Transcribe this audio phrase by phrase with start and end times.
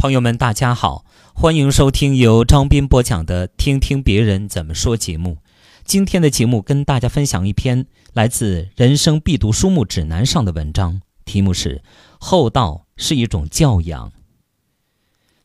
[0.00, 1.04] 朋友们，大家好，
[1.34, 5.36] 欢迎收听由张斌播讲的《听听别人怎么说》节目。
[5.84, 7.84] 今天的节目跟大家分享一篇
[8.14, 11.82] 来自《人生必读书目指南》上的文章，题目是
[12.18, 14.10] “厚道是一种教养”。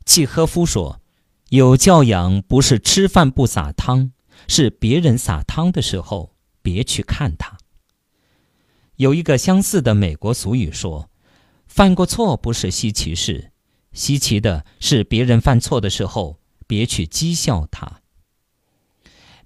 [0.07, 1.01] 契诃夫说
[1.51, 4.13] ：“有教养不是吃饭不撒汤，
[4.47, 7.57] 是别人撒汤的时候别去看他。”
[8.95, 11.09] 有一个相似的美国俗语说
[11.67, 13.51] ：“犯过错不是稀奇事。”
[13.95, 18.01] 稀奇的是，别人犯错的时候，别去讥笑他，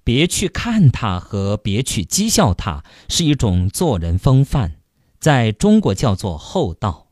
[0.04, 4.72] 别去看他和别去讥笑他，是一种做人风范，
[5.20, 7.06] 在中国叫做厚道。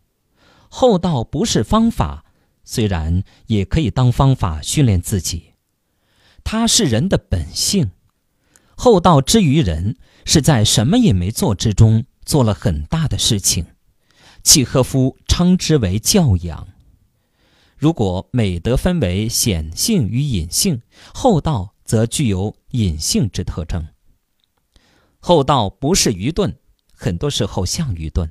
[0.69, 2.25] 厚道不是方法，
[2.65, 5.55] 虽然也可以当方法训练自己，
[6.43, 7.93] 它是人的本性。
[8.77, 13.67] 厚道之于人，是在什么也没做之中做了很大的事情。
[14.43, 16.69] 契诃夫称之为教养。
[17.79, 20.83] 如果美德分为显性与隐性，
[21.15, 23.87] 厚道则具有隐性之特征。
[25.21, 26.57] 厚道不是愚钝，
[26.93, 28.29] 很多时候像愚钝。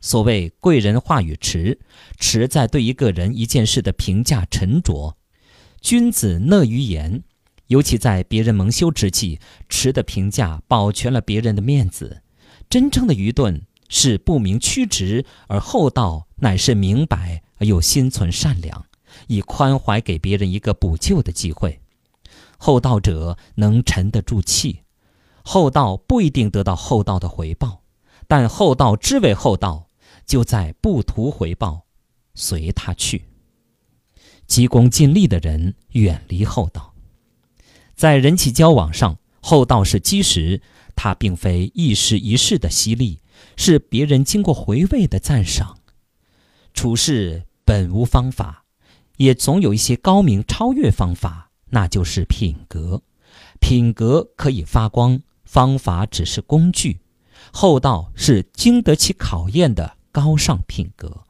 [0.00, 1.78] 所谓贵人话语迟，
[2.18, 5.16] 迟在对一个人一件事的评价沉着。
[5.82, 7.22] 君子讷于言，
[7.66, 12.22] 尤其在别人蒙羞之际，迟的评价保全了别人的面子。
[12.70, 17.42] 真正的愚钝是不明曲直，而厚道乃是明白。
[17.58, 18.86] 而又心存善良，
[19.26, 21.80] 以宽怀给别人一个补救的机会。
[22.56, 24.80] 厚道者能沉得住气，
[25.44, 27.82] 厚道不一定得到厚道的回报，
[28.26, 29.88] 但厚道之为厚道，
[30.26, 31.86] 就在不图回报，
[32.34, 33.26] 随他去。
[34.46, 36.94] 急功近利的人远离厚道，
[37.94, 40.62] 在人际交往上，厚道是基石，
[40.96, 43.20] 它并非一时一世的犀利，
[43.56, 45.78] 是别人经过回味的赞赏。
[46.72, 47.44] 处事。
[47.68, 48.64] 本无方法，
[49.18, 53.02] 也总有一些高明超越方法，那就是品格。
[53.60, 57.00] 品格可以发光，方法只是工具。
[57.52, 61.24] 厚道是经得起考验的高尚品格。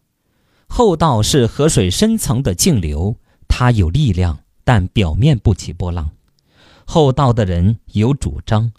[0.69, 3.17] 厚道是河水深层的静流，
[3.49, 6.13] 它有力量，但表面不起波浪。
[6.87, 8.71] 厚道的人有主张。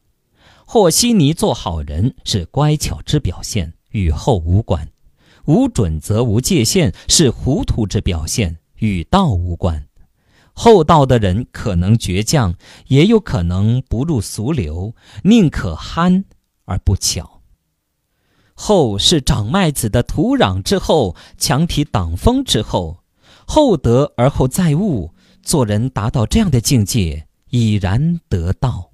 [0.65, 4.89] 和稀泥做好人是乖巧之表现，与厚无关。
[5.45, 9.87] 无准则无界限，是糊涂之表现，与道无关。
[10.53, 12.55] 厚道的人可能倔强，
[12.87, 16.25] 也有可能不入俗流，宁可憨
[16.65, 17.41] 而不巧。
[18.53, 23.03] 厚是长麦子的土壤之后，墙体挡风之后，
[23.47, 25.13] 厚德而后载物。
[25.41, 28.91] 做人达到这样的境界，已然得道。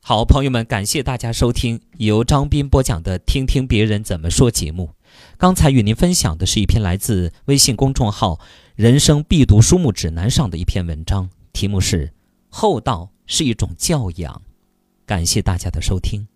[0.00, 4.95] 好，朋友们，感谢大家收听由张斌播讲的《听听别人怎么说》节目。
[5.36, 8.40] 刚才与您分享的是一篇来自微信公众号
[8.74, 12.12] “人生必读书目指南”上的一篇文章，题目是
[12.48, 14.42] “厚道是一种教养”。
[15.06, 16.26] 感谢大家的收听。